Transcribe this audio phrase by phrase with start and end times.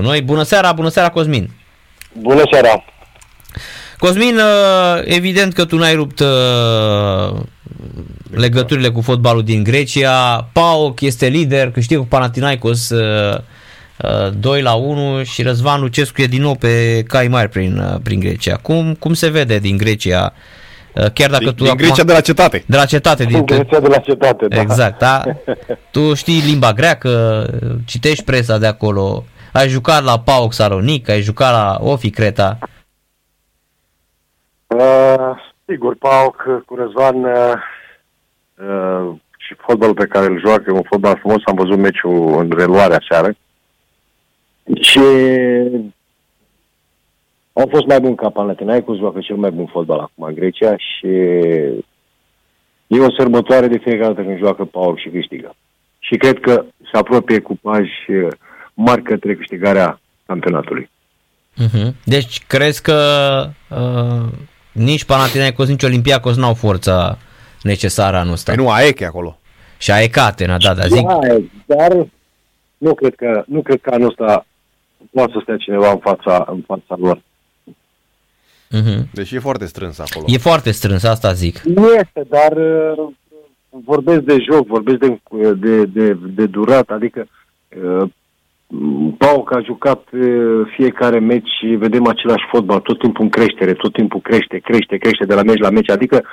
[0.00, 1.50] Noi, bună seara, bună seara Cosmin!
[2.12, 2.84] Bună seara!
[3.98, 7.40] Cosmin, uh, evident că tu n-ai rupt uh,
[8.30, 10.48] legăturile cu fotbalul din Grecia.
[10.52, 12.90] PAOK este lider, câștigă cu Panathinaikos
[14.40, 18.56] 2 la 1 și Răzvan Lucescu e din nou pe cai mari prin, prin Grecia.
[18.56, 20.32] Cum, cum se vede din Grecia?
[21.12, 22.64] Chiar dacă din, tu din acum, Grecia de la cetate.
[22.66, 23.24] De la cetate.
[23.24, 24.60] Din Grecia de la cetate, da.
[24.60, 25.22] Exact, da.
[25.90, 27.46] Tu știi limba greacă,
[27.84, 32.58] citești presa de acolo, ai jucat la PAOK Salonic, ai jucat la Ofi Creta.
[34.66, 35.30] Uh,
[35.64, 37.52] sigur, PAOK cu Răzvan uh,
[38.54, 43.02] uh, și fotbalul pe care îl joacă, un fotbal frumos, am văzut meciul în reluarea
[43.08, 43.36] seară
[44.80, 45.00] și
[47.52, 51.06] au fost mai bun ca Panathinaikos, joacă cel mai bun fotbal acum în Grecia și
[52.86, 55.54] e o sărbătoare de fiecare dată când joacă PAOK și câștigă.
[55.98, 58.10] Și cred că se apropie cu pași
[58.78, 60.90] mari către câștigarea campionatului.
[61.64, 61.92] Uh-huh.
[62.04, 62.98] Deci crezi că
[63.70, 64.32] uh,
[64.72, 67.18] nici Panathinaikos, nici Olympiacos n-au forța
[67.62, 68.52] necesară anul ăsta?
[68.54, 69.38] Păi nu, Aec e acolo.
[69.78, 71.06] Și Aecatena, da, da, zic.
[71.06, 71.18] Da,
[71.66, 72.06] dar
[72.78, 74.46] nu cred că, nu cred că anul ăsta
[75.10, 77.22] poate să stea cineva în fața, în fața lor.
[78.76, 79.10] Uh-huh.
[79.12, 80.24] Deci e foarte strâns acolo.
[80.28, 81.60] E foarte strâns, asta zic.
[81.60, 83.08] Nu este, dar uh,
[83.68, 85.18] vorbesc de joc, vorbesc de,
[85.54, 87.28] de, de, de durat, adică
[87.82, 88.10] uh,
[89.18, 93.92] Pauc a jucat uh, fiecare meci și vedem același fotbal, tot timpul în creștere, tot
[93.92, 96.24] timpul crește, crește, crește de la meci la meci, adică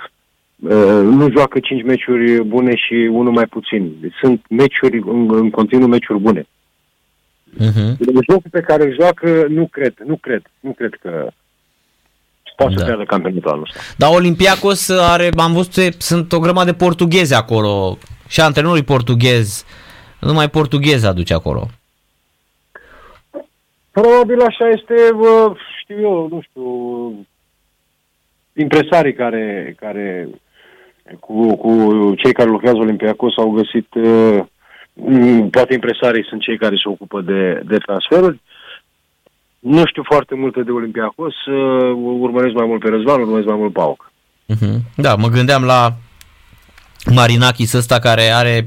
[0.56, 4.12] uh, nu joacă cinci meciuri bune și unul mai puțin.
[4.22, 6.48] Sunt meciuri, în, în continuu meciuri bune.
[7.60, 7.98] Uh-huh.
[8.30, 11.30] Jocul pe care îl joacă, nu cred, nu cred, nu cred că
[12.56, 12.80] poate da.
[12.80, 13.80] să pierdă campionatul anul ăsta.
[13.98, 19.64] Dar Olympiacos are, am văzut, sunt o grămadă de portughezi acolo și antrenorii portughezi,
[20.20, 21.68] numai portughezi aduce acolo.
[23.96, 26.66] Probabil așa este, bă, știu eu, nu știu,
[28.54, 30.28] impresarii care, care
[31.20, 31.72] cu, cu
[32.16, 34.46] cei care lucrează Olimpiacos au găsit, uh,
[35.52, 38.42] poate impresarii sunt cei care se ocupă de, de transferuri.
[39.60, 43.74] Nu știu foarte multe de Olimpiacos, uh, urmăresc mai mult pe Răzvan, urmăresc mai mult
[43.74, 44.12] Pauc.
[44.54, 44.78] Uh-huh.
[44.96, 45.94] Da, mă gândeam la
[47.14, 48.66] Marinakis ăsta care are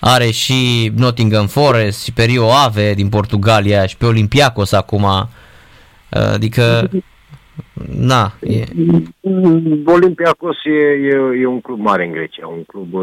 [0.00, 5.06] are și Nottingham Forest și pe Rio Ave din Portugalia și pe Olympiacos acum.
[6.10, 6.90] Adică,
[7.98, 8.32] na.
[8.40, 8.64] E...
[9.84, 12.94] Olympiacos e, e, e un club mare în Grecia, un club,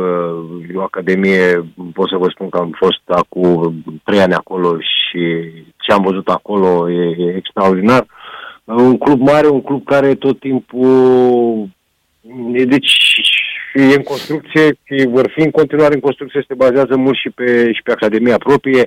[0.73, 5.19] e o academie, pot să vă spun că am fost acum trei ani acolo și
[5.77, 8.05] ce am văzut acolo e, e extraordinar.
[8.63, 11.69] Un club mare, un club care tot timpul
[12.65, 12.99] deci
[13.73, 17.71] e în construcție și vor fi în continuare în construcție, se bazează mult și pe,
[17.73, 18.85] și pe Academia proprie.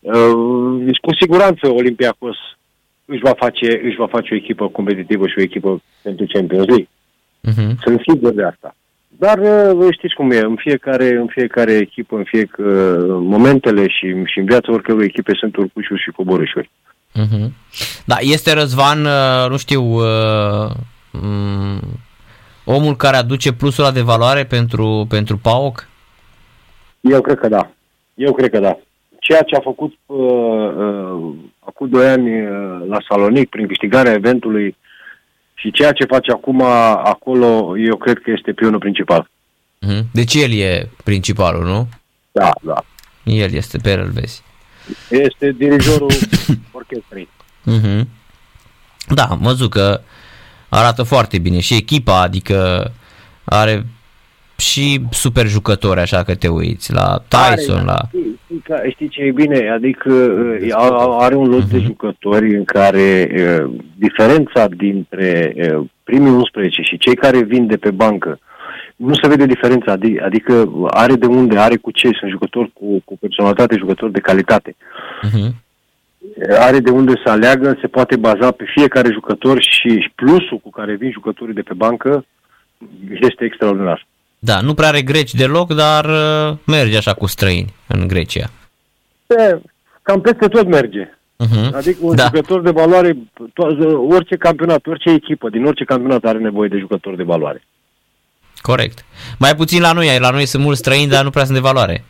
[0.00, 2.36] Uh, deci, cu siguranță, Olympiacos
[3.04, 6.88] își va, face, își va face o echipă competitivă și o echipă pentru Champions League.
[7.48, 7.74] Uh-huh.
[7.84, 8.76] Sunt sigur de asta.
[9.08, 12.68] Dar uh, știți cum e, în fiecare, în fiecare echipă, în fiecare
[13.06, 16.70] momentele și, și în viața oricărui echipe sunt urcușuri și coborâșuri.
[17.14, 17.48] Uh-huh.
[18.04, 19.82] Da, este Răzvan, uh, nu știu,
[22.64, 25.88] omul care aduce plusul de valoare pentru, pentru PAOK?
[27.00, 27.70] Eu cred că da.
[28.14, 28.78] Eu cred că da.
[29.18, 34.76] Ceea ce a făcut uh, uh, acum doi ani uh, la Salonic prin câștigarea eventului
[35.54, 39.30] și ceea ce face acum acolo, eu cred că este pionul principal.
[39.86, 40.02] Uh-huh.
[40.12, 41.88] Deci el e principalul, nu?
[42.32, 42.84] Da, da.
[43.24, 44.42] El este, pe el vezi.
[45.10, 46.10] Este dirijorul
[46.72, 47.28] orchestrei.
[47.70, 48.04] Uh-huh.
[49.08, 50.00] Da, am văzut că
[50.74, 52.90] arată foarte bine și echipa, adică
[53.44, 53.84] are
[54.56, 57.98] și super jucători așa că te uiți la Tyson, are, la...
[58.08, 59.70] Știi, știi, știi ce e bine?
[59.70, 61.70] Adică uh, are un lot uh-huh.
[61.70, 61.84] de mhm.
[61.84, 67.90] jucători în care uh, diferența dintre uh, primii 11 și cei care vin de pe
[67.90, 68.38] bancă
[68.96, 73.18] nu se vede diferența, adică are de unde, are cu ce, sunt jucători cu, cu
[73.18, 74.76] personalitate, jucători de calitate.
[75.26, 75.63] Uh-huh
[76.58, 80.94] are de unde să aleagă, se poate baza pe fiecare jucător și plusul cu care
[80.94, 82.24] vin jucătorii de pe bancă
[83.20, 84.06] este extraordinar.
[84.38, 88.50] Da, nu prea are greci deloc, dar uh, merge așa cu străini în Grecia.
[89.26, 89.60] E,
[90.02, 91.08] cam peste tot merge.
[91.44, 91.70] Uh-huh.
[91.72, 92.24] Adică un da.
[92.24, 97.16] jucător de valoare, to- orice campionat, orice echipă, din orice campionat are nevoie de jucători
[97.16, 97.62] de valoare.
[98.60, 99.04] Corect.
[99.38, 102.04] Mai puțin la noi, la noi sunt mulți străini, dar nu prea sunt de valoare.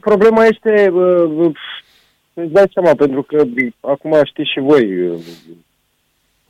[0.00, 1.52] Problema este, uh,
[2.34, 3.44] îți dai seama, pentru că
[3.80, 5.10] acum știți și voi,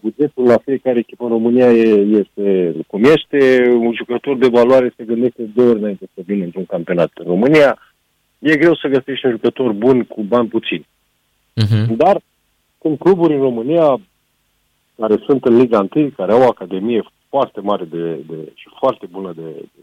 [0.01, 1.71] bugetul la fiecare echipă în România
[2.19, 6.65] este cum este, un jucător de valoare se gândește două ori înainte să vină într-un
[6.65, 7.79] campionat în România,
[8.39, 10.87] e greu să găsești un jucător bun cu bani puțini.
[11.63, 11.97] Uh-huh.
[11.97, 12.21] Dar
[12.81, 14.01] sunt cluburi în România
[14.97, 19.07] care sunt în Liga 1, care au o academie foarte mare de, de, și foarte
[19.07, 19.83] bună de, de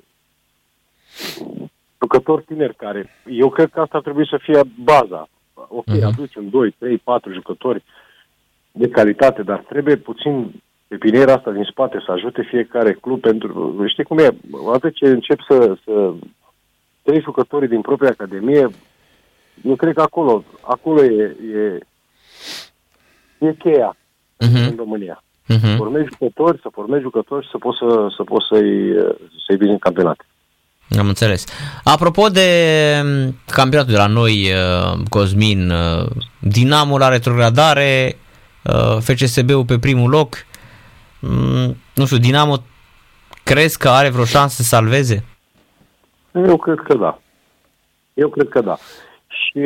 [1.99, 5.29] jucători tineri care, eu cred că asta ar trebui să fie baza.
[5.67, 6.03] Ok, uh-huh.
[6.03, 7.83] aducem 2, 3, 4 jucători
[8.71, 13.83] de calitate, dar trebuie puțin pepiniera asta din spate să ajute fiecare club pentru...
[13.87, 14.29] Știi cum e?
[14.51, 16.13] Odată ce încep să, să
[17.01, 18.69] trei jucătorii din propria academie,
[19.63, 21.79] eu cred că acolo, acolo e, e,
[23.47, 24.69] e cheia uh-huh.
[24.69, 25.23] în România.
[25.53, 25.75] Uh-huh.
[25.77, 28.93] Formezi jucători, să formezi jucători și să poți, să, să poți să-i,
[29.45, 30.25] să-i vizi în campionat.
[30.89, 31.45] Am înțeles.
[31.83, 32.49] Apropo de
[33.03, 38.17] mm, campionatul de la noi, uh, Cosmin, uh, Dinamo la retrogradare,
[38.63, 40.35] uh, FCSB-ul pe primul loc,
[41.19, 42.55] mm, nu știu, Dinamo
[43.43, 45.23] crezi că are vreo șansă să salveze?
[46.31, 47.19] Eu cred că da.
[48.13, 48.77] Eu cred că da.
[49.27, 49.61] Și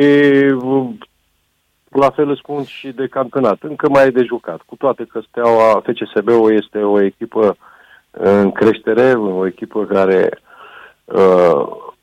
[1.88, 3.58] la fel îți spun și de campionat.
[3.60, 4.60] Încă mai e de jucat.
[4.66, 7.56] Cu toate că Steaua, FCSB-ul este o echipă
[8.10, 10.51] în creștere, o echipă care uh,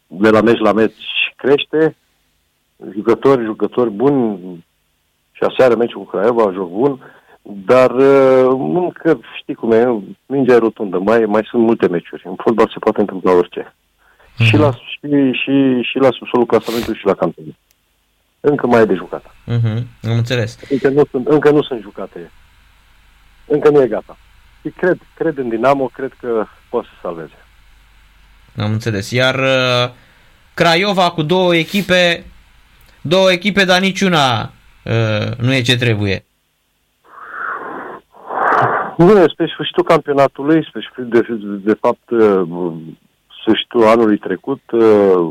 [0.08, 1.96] de la meci la meci crește,
[2.94, 4.40] jucători, jucători buni,
[5.40, 7.00] și aseară meciul cu Craiova, joc bun,
[7.42, 12.24] dar uh, încă, știi cum e, mingea e rotundă, mai, mai sunt multe meciuri.
[12.26, 13.74] În fotbal se poate întâmpla orice.
[13.74, 14.46] Mm-hmm.
[14.46, 17.56] Și, la, și, și, și la subsolul clasamentului și la campionat.
[18.40, 19.26] Încă mai e de jucat.
[19.26, 19.84] Mm-hmm.
[20.04, 20.60] Am înțeles.
[20.70, 22.32] Încă nu, sunt, încă nu sunt jucate.
[23.46, 24.18] Încă nu e gata.
[24.62, 27.46] Și cred, cred în Dinamo, cred că poate să salveze.
[28.60, 29.12] Am înțeles.
[29.12, 29.90] Iar uh,
[30.54, 32.26] Craiova cu două echipe,
[33.02, 36.24] două echipe, dar niciuna uh, nu e ce trebuie.
[38.98, 42.72] Nu, spre sfârșitul campionatului, spre de, de, de fapt, uh,
[43.42, 45.30] sfârșitul anului trecut, uh,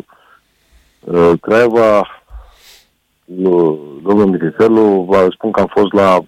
[1.01, 2.23] uh, Craiova,
[4.03, 6.23] domnul Militelu, vă spun că am fost la 4-5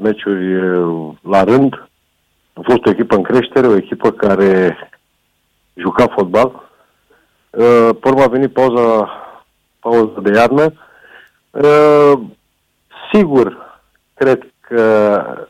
[0.00, 1.88] meciuri uh, la rând.
[2.52, 4.76] A fost o echipă în creștere, o echipă care
[5.74, 6.70] juca fotbal.
[7.50, 9.10] Uh, pe urmă a venit pauza,
[9.78, 10.72] pauza de iarnă.
[11.50, 12.12] Uh,
[13.12, 13.78] sigur,
[14.14, 15.46] cred că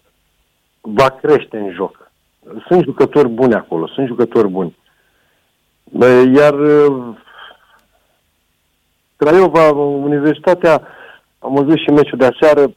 [0.80, 2.10] va crește în joc.
[2.66, 4.76] Sunt jucători buni acolo, sunt jucători buni.
[6.34, 7.16] Iar uh,
[9.16, 10.82] Craiova, Universitatea,
[11.38, 12.74] am văzut și meciul de aseară,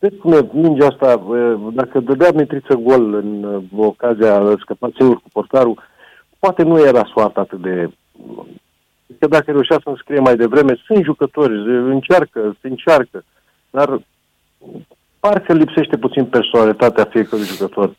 [0.00, 1.22] Vezi cum e mingea asta,
[1.72, 5.82] dacă dădea Mitriță gol în uh, ocazia scăpat singur cu portarul,
[6.38, 7.90] poate nu era soarta atât de...
[9.18, 11.52] Că dacă reușea să scrie mai devreme, sunt jucători,
[11.90, 13.24] încearcă, se încearcă,
[13.70, 14.00] dar
[15.20, 17.96] parcă lipsește puțin personalitatea fiecărui jucător.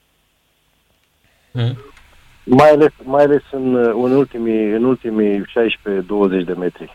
[1.51, 1.77] Mm.
[2.43, 5.45] Mai ales, mai ales în, în ultimii, în ultimii 16-20
[6.45, 6.89] de metri.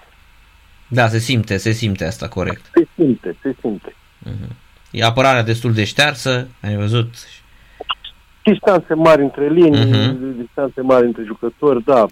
[0.89, 2.71] Da, se simte, se simte asta, corect.
[2.73, 3.95] Se simte, se simte.
[4.27, 4.57] Mm-hmm.
[4.91, 7.15] E apărarea destul de ștearsă, ai văzut?
[8.45, 10.37] Distanțe mari între linii, uh-huh.
[10.37, 12.07] distanțe mari între jucători, da,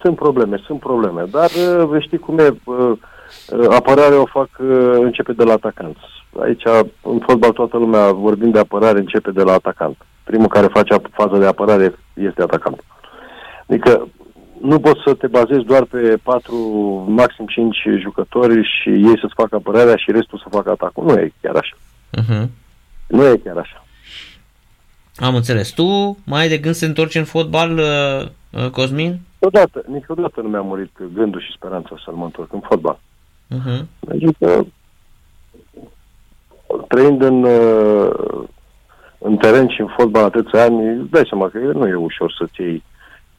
[0.00, 1.24] sunt probleme, sunt probleme.
[1.30, 1.50] Dar
[1.90, 2.76] uh, știi cum e, uh,
[3.48, 4.48] uh, apărarea o fac,
[4.92, 5.96] începe de la atacant.
[6.42, 6.62] Aici,
[7.02, 9.96] în fotbal, toată lumea, vorbind de apărare, începe de la atacant.
[10.24, 12.84] Primul care face faza de apărare este atacant.
[13.68, 14.08] Adică
[14.60, 16.56] nu poți să te bazezi doar pe patru,
[17.08, 21.04] maxim cinci jucători și ei să-ți facă apărarea și restul să facă atacul.
[21.04, 21.76] Nu e chiar așa.
[22.20, 22.48] Uh-huh.
[23.06, 23.83] Nu e chiar așa.
[25.16, 25.70] Am înțeles.
[25.70, 29.20] Tu mai ai de gând să întorci în fotbal, uh, uh, Cosmin?
[29.38, 32.98] Niciodată, niciodată nu mi-a murit gândul și speranța să mă întorc în fotbal.
[33.50, 33.84] Uh-huh.
[34.10, 34.66] Adică,
[36.88, 38.44] trăind în, uh,
[39.18, 42.60] în teren și în fotbal atâția ani, îți dai seama că nu e ușor să-ți
[42.60, 42.82] iei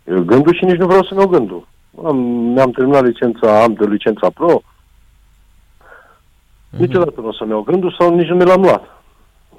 [0.03, 1.67] gândul și nici nu vreau să-mi iau gândul.
[2.05, 4.61] Am, mi-am terminat licența, am de licența pro.
[4.61, 6.77] Uh-huh.
[6.77, 8.83] Niciodată nu o să-mi iau gândul sau nici nu mi l-am luat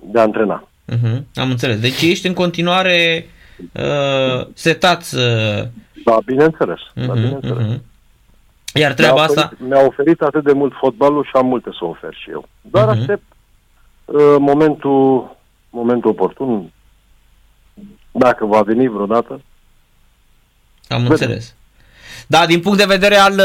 [0.00, 0.68] de a antrena.
[0.93, 1.23] Uh-huh.
[1.35, 1.81] Am înțeles.
[1.81, 3.26] Deci ești în continuare
[3.73, 5.11] uh, setat.
[5.16, 5.69] Uh...
[6.05, 6.78] Da, bineînțeles.
[6.78, 7.66] Uh-huh, da, bineînțeles.
[7.66, 7.81] Uh-huh.
[8.75, 9.57] Iar treaba mi-a oferit, asta...
[9.59, 12.49] Mi-a oferit atât de mult fotbalul și am multe să ofer și eu.
[12.61, 12.99] Doar uh-huh.
[12.99, 13.23] aștept
[14.05, 15.37] uh, momentul,
[15.71, 16.73] momentul oportun,
[18.12, 19.40] dacă va veni vreodată,
[20.88, 21.11] am Vedem.
[21.11, 21.55] înțeles.
[22.26, 23.40] Da, din punct de vedere al,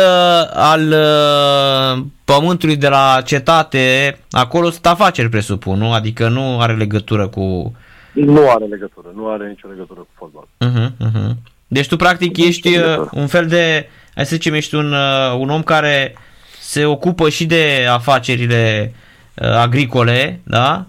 [0.54, 5.94] al uh, pământului de la cetate, acolo sunt afaceri, presupun, nu?
[5.94, 7.76] Adică nu are legătură cu...
[8.14, 10.48] Nu are legătură, nu are nicio legătură cu fotbal.
[10.66, 11.36] Uh-huh, uh-huh.
[11.68, 15.38] Deci tu practic nu ești uh, un fel de, hai să zicem, ești un, uh,
[15.38, 16.16] un om care
[16.60, 18.94] se ocupă și de afacerile
[19.36, 20.86] agricole, da?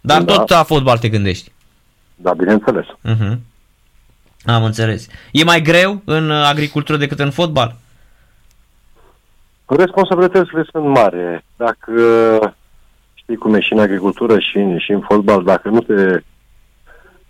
[0.00, 0.34] Dar da.
[0.34, 1.52] tot la fotbal te gândești.
[2.14, 2.84] Da, bineînțeles.
[2.84, 3.36] Uh-huh.
[4.46, 5.08] Am înțeles.
[5.32, 7.76] E mai greu în agricultură decât în fotbal?
[9.66, 11.44] Responsabilitățile sunt mari.
[11.56, 11.92] Dacă
[13.14, 16.20] știi cum e și în agricultură și în, și în fotbal, dacă nu te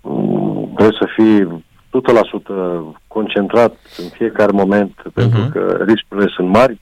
[0.00, 5.12] mm, trebuie să fii 100% concentrat în fiecare moment, uh-huh.
[5.14, 6.80] pentru că riscurile sunt mari.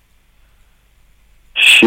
[1.52, 1.86] Și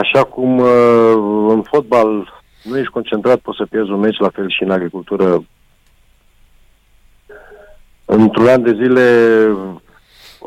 [0.00, 4.50] așa cum uh, în fotbal nu ești concentrat, poți să pierzi un meci, la fel
[4.50, 5.44] și în agricultură.
[8.04, 9.02] Într-un an de zile,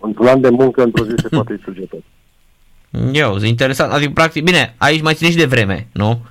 [0.02, 2.04] într-un an de muncă, într-o zi se poate distruge tot.
[3.14, 3.92] Eu, interesant.
[3.92, 6.20] Adică, practic, bine, aici mai ține și de vreme, nu?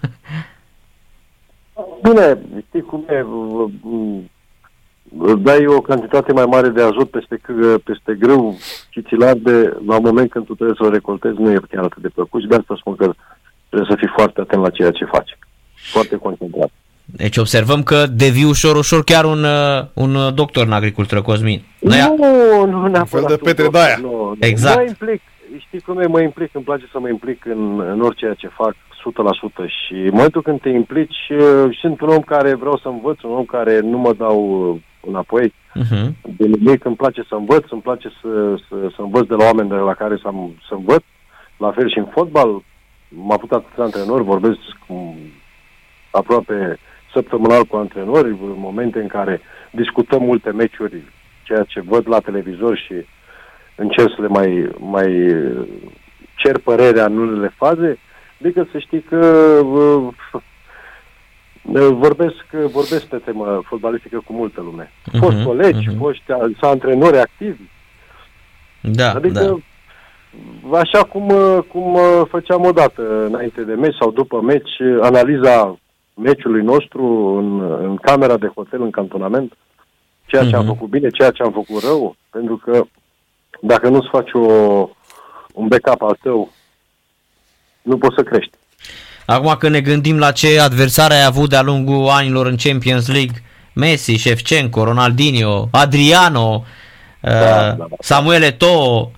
[2.03, 3.25] Bine, știi cum e,
[5.39, 7.41] dai o cantitate mai mare de azot peste,
[7.85, 8.57] peste grâu
[8.89, 11.85] și ți arde la un moment când tu trebuie să o recoltezi, nu e chiar
[11.85, 13.15] atât de plăcut și de asta spun că
[13.69, 15.39] trebuie să fii foarte atent la ceea ce faci.
[15.75, 16.71] Foarte concentrat.
[17.07, 21.63] Deci observăm că devii ușor, ușor chiar un, uh, un doctor în agricultură, Cosmin.
[21.81, 22.99] Noi nu, nu neapărat.
[22.99, 23.97] Un fel de Petre Daia.
[24.01, 24.77] Nu, exact.
[24.77, 25.23] Mă implic,
[25.59, 28.75] știi cum e, mă implic, îmi place să mă implic în, în orice ce fac
[28.75, 33.23] 100% și în momentul când te implici, uh, sunt un om care vreau să învăț,
[33.23, 36.07] un om care nu mă dau uh, înapoi uh-huh.
[36.23, 39.69] de nimic, îmi place să învăț, îmi place să, să, să învăț de la oameni
[39.69, 40.31] de la care să,
[40.69, 41.03] să învăț,
[41.57, 42.63] la fel și în fotbal,
[43.09, 45.15] m-a putut atâția antrenori, vorbesc cu
[46.11, 46.79] aproape
[47.13, 51.03] săptămânal cu antrenori, în momente în care discutăm multe meciuri,
[51.43, 52.95] ceea ce văd la televizor și
[53.75, 55.35] încerc să le mai, mai
[56.35, 57.99] cer părerea în unele faze,
[58.41, 59.17] adică să știi că
[59.65, 60.09] uh,
[61.91, 64.91] vorbesc, vorbesc pe temă fotbalistică cu multă lume.
[64.91, 65.99] Uh-huh, fost colegi, uh-huh.
[65.99, 66.23] fost
[66.61, 67.63] antrenori activi.
[68.81, 69.61] Da, adică,
[70.71, 70.79] da.
[70.79, 71.33] așa cum,
[71.69, 71.99] cum
[72.29, 74.71] făceam odată înainte de meci sau după meci,
[75.01, 75.79] analiza
[76.17, 77.05] meciului nostru
[77.39, 79.53] în, în camera de hotel, în cantonament,
[80.27, 80.55] ceea ce uh-huh.
[80.55, 80.75] am mhm.
[80.75, 82.85] făcut bine, ceea ce am făcut rău, pentru că
[83.61, 84.41] dacă nu-ți faci o,
[85.53, 86.53] un backup al tău,
[87.83, 88.53] nu poți să crești.
[89.27, 93.43] Acum când ne gândim la ce adversare ai avut de-a lungul anilor în Champions League,
[93.73, 96.65] Messi, Shevchenko, Ronaldinho, Adriano,
[97.21, 97.87] da, uh, da, da.
[97.99, 99.11] Samuel Eto'o,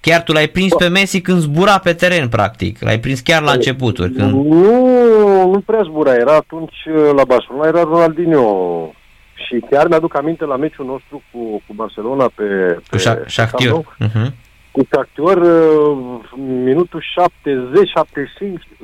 [0.00, 2.80] chiar tu l-ai prins pe Messi când zbura pe teren, practic.
[2.80, 4.12] L-ai prins chiar la începuturi.
[4.12, 4.32] Când...
[4.32, 6.14] Nu, nu prea zbura.
[6.14, 8.92] Era atunci uh, la Barcelona, era Ronaldinho.
[9.34, 12.44] Și chiar mi-aduc aminte la meciul nostru cu, cu Barcelona pe...
[12.90, 13.82] pe cu Shakhtar.
[14.00, 14.46] Uh-huh
[14.78, 17.04] cu Shakhtar, uh, minutul 70-75,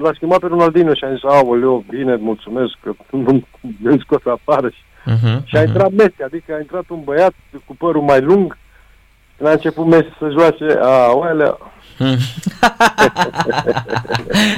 [0.03, 3.43] l-a schimbat pe Ronaldinho și a zis, aoleo, bine, mulțumesc că nu
[4.05, 4.69] scos afară.
[4.69, 5.67] Și, uh-huh, și a uh-huh.
[5.67, 8.59] intrat Messi, adică a intrat un băiat cu părul mai lung,
[9.37, 11.59] când a început Messi să joace, aoleo,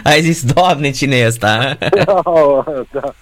[0.05, 1.77] Ai zis, Doamne, cine e ăsta?
[2.93, 3.15] da.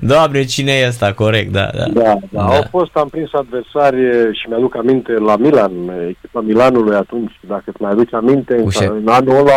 [0.00, 1.12] Doamne, cine e ăsta?
[1.12, 1.70] Corect, da.
[1.74, 2.18] Da, da, da.
[2.30, 2.42] da.
[2.42, 3.96] Au fost, am prins adversari
[4.32, 5.72] și mi-aduc aminte la Milan,
[6.08, 9.52] echipa Milanului atunci, dacă îți mai aduci aminte, în, în anul ăla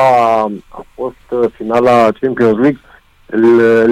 [0.70, 2.80] a fost uh, finala Champions League,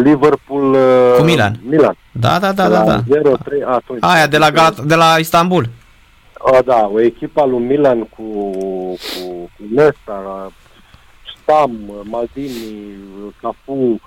[0.03, 0.77] Liverpool
[1.17, 1.59] cu Milan.
[1.69, 1.97] Milan.
[2.11, 2.83] Da, da, da, da.
[2.83, 3.01] da.
[3.09, 4.03] 0 3 atunci.
[4.03, 4.51] Aia de la,
[4.85, 5.69] de la Istanbul.
[6.49, 8.99] O, da, o echipă lui Milan cu, cu,
[9.57, 10.51] cu Nesta,
[11.41, 11.71] Stam,
[12.03, 12.51] Maldini,
[13.41, 14.01] Cafu,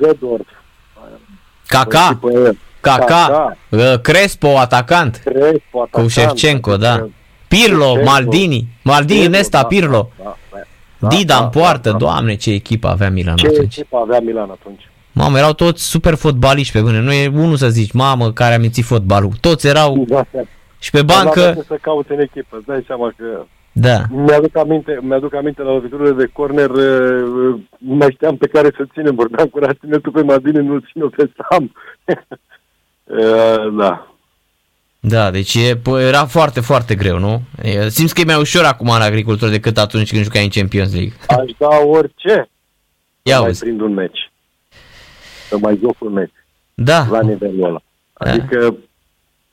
[0.00, 0.40] Zedor.
[1.66, 2.20] Kaká,
[2.80, 3.56] Kaká,
[4.02, 5.20] Crespo, atacant.
[5.24, 5.90] Crespo, atacant.
[5.90, 7.08] Cu Shevchenko, da.
[7.48, 8.10] Pirlo, Shevchenko.
[8.10, 10.10] Maldini, Maldini, Pirlo, Nesta, da, Pirlo.
[10.16, 10.58] Da, da,
[10.98, 11.96] da, Dida da, în poartă, da, da.
[11.96, 13.72] doamne ce echipă avea Milan ce atunci.
[13.72, 14.88] Ce echipă avea Milan atunci.
[15.12, 17.00] Mamă, erau toți super fotbaliști pe bune.
[17.00, 19.32] Nu e unul să zici, mamă, care a mințit fotbalul.
[19.40, 20.40] Toți erau da, da.
[20.78, 21.64] Și pe bancă...
[21.66, 23.44] să cauți în echipă, îți dai seama că...
[23.72, 24.02] Da.
[24.10, 28.84] Mi-aduc aminte, mi-aduc aminte la loviturile de corner, uh, nu mai știam pe care să
[28.92, 31.74] ținem, vorbeam cu ține tu pe Madine, nu-l ține pe Sam.
[33.04, 34.14] uh, da.
[35.00, 37.40] Da, deci e, era foarte, foarte greu, nu?
[37.88, 41.12] Simți că e mai ușor acum în agricultură decât atunci când jucai în Champions League.
[41.40, 42.48] Aș da orice
[43.22, 44.32] Ia să mai prind un meci.
[45.48, 46.32] Să mai joc un meci.
[46.74, 47.06] Da.
[47.10, 47.82] La nivelul ăla.
[48.12, 48.30] Da.
[48.30, 48.74] Adică da.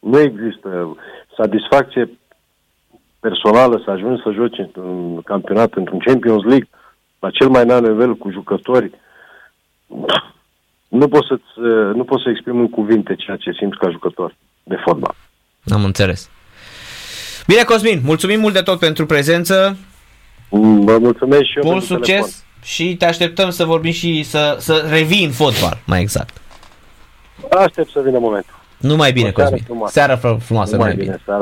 [0.02, 0.98] Nu există
[1.38, 2.10] satisfacție
[3.20, 6.70] personală să ajungi să joci într-un campionat, într-un Champions League,
[7.20, 8.92] la cel mai înalt nivel cu jucători,
[10.88, 11.40] nu pot, să
[11.96, 15.16] nu pot să exprim în cuvinte ceea ce simt ca jucător de fotbal.
[15.66, 16.30] Am înțeles.
[17.48, 19.78] Bine, Cosmin, mulțumim mult de tot pentru prezență.
[20.50, 22.32] Vă mulțumesc și eu Mult succes telefon.
[22.64, 26.42] și te așteptăm să vorbim și să, să revii în fotbal, mai exact.
[27.52, 28.60] Aștept să vină momentul.
[28.82, 29.58] Numai bine, Cosmin.
[29.58, 29.94] Seară frumoasă.
[29.94, 30.76] Seară frumoasă.
[30.76, 31.04] Numai bine.
[31.04, 31.22] bine.
[31.26, 31.40] Seara